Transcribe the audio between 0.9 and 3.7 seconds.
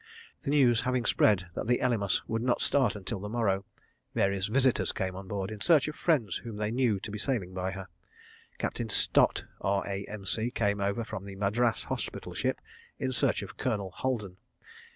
spread that the Elymas would not start until the morrow,